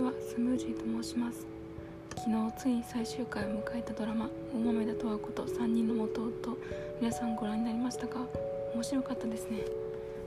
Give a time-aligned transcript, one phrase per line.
[0.00, 1.46] ちはスムージーと申します。
[2.16, 6.56] 昨日ついに最終回を迎えたドラマ「大豆田十和子と3人の元夫」
[7.00, 8.26] 皆さんご覧になりましたか？
[8.74, 9.58] 面白かったですね。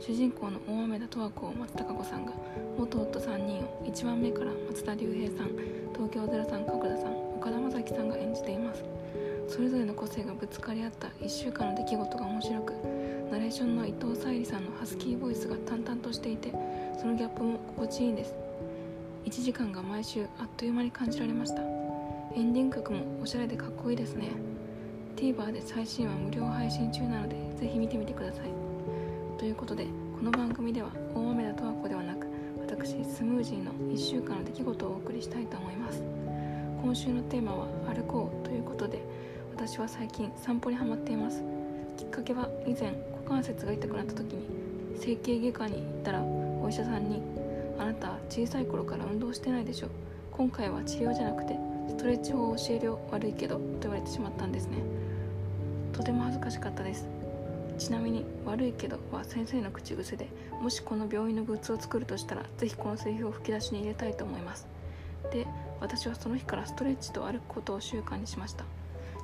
[0.00, 2.32] 主人公の大豆田十和子を松たか子さんが
[2.76, 5.50] 元夫3人を1番目から松田龍平さん
[5.94, 8.82] 東京03角田さん岡田将生さんが演じています。
[9.46, 12.72] それぞれの個性がぶつかり合った1週間の出来事が面白く
[13.30, 16.52] ナレーションの伊藤沙莉さんのハスキーボイスが淡々としていて
[17.00, 18.49] そのギャップも心地いいです。
[19.24, 21.62] 1時間が毎週あっという間に感じられました。
[21.62, 24.30] エンディング曲もおしゃれでかっこいいですね。
[25.16, 28.46] TVer で最新話無料配信中なのでぜひ見てみてください。
[29.38, 29.84] ということで
[30.18, 32.26] この番組では大豆田十和子ではなく
[32.60, 36.02] 私スムージーの1週間の出来事をお送りしたいと思います。
[36.82, 39.02] 今週のテーマは歩こうということで
[39.54, 41.42] 私は最近散歩にハマっています。
[41.98, 44.46] きっかけは以前股関節が痛くなった時に
[44.98, 47.20] 整形外科に行ったらお医者さんに
[47.80, 49.88] 「あなた小さい頃から運動してないでしょ
[50.32, 51.56] 今回は治療じゃなくて
[51.88, 54.76] ストレッチ法を教えるよ悪いけど」と言われてしまったんですね。
[55.94, 57.08] とても恥ずかしかったです。
[57.78, 60.28] ちなみに「悪いけど」は先生の口癖で
[60.60, 64.66] もしこの病院のグッズを作るとしたら是非このセリフを吹き出しに入れたいと思います。
[65.32, 65.46] で
[65.80, 68.66] 私はその日からストレッチと歩くことを習慣にしました。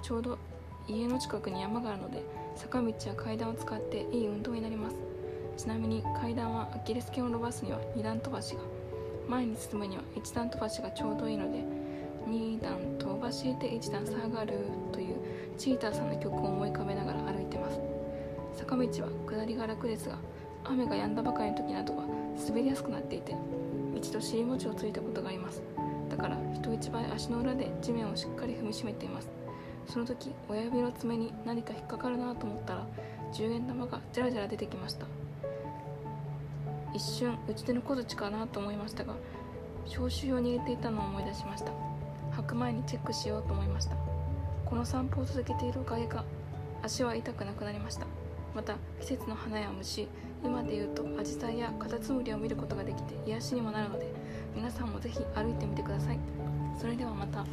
[0.00, 0.38] ちょうど
[0.86, 2.22] 家の近くに山があるので
[2.54, 5.13] 坂道や階段を使っていい運動になります。
[5.56, 8.60] ちなみに階段はアキレス腱を伸ばすには2段飛ばしが
[9.28, 11.58] 前に進むには1段飛ばしがちょうどいいので
[12.28, 14.58] 2段飛ばして1段下がる
[14.92, 15.16] という
[15.56, 17.94] チーターさんの曲を思い浮かべながら歩いてます。
[18.54, 20.16] 坂道は下りが楽ですが
[20.64, 22.04] 雨が止んだばかりの時などは
[22.48, 23.34] 滑りやすくなっていて
[23.96, 25.62] 一度尻餅をついたことがあります
[26.08, 29.28] だから人一倍足の裏で地面をしっかり踏みしめています
[29.86, 32.86] その時親指の爪に何か引っかかるなと思ったら
[33.32, 35.06] 10円玉がジャラジャラ出てきました
[36.94, 39.14] 一瞬打ち手の小槌かなと思いましたが
[39.84, 41.72] 消臭を握っていたのを思い出しました。
[42.32, 43.96] 履く前にチェックしようと思いました。
[44.64, 46.24] この散歩を続けているおかげか
[46.82, 48.06] 足は痛くなくなりました。
[48.54, 50.08] また季節の花や虫
[50.44, 54.12] 今でいうとアジサイやカタツムリを見ることができて癒しにもなるので
[54.54, 56.18] 皆さんもぜひ歩いてみてください。
[56.78, 57.44] それではまた。